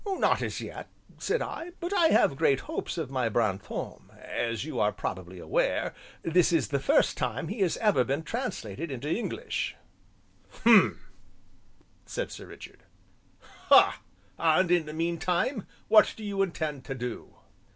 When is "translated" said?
8.23-8.89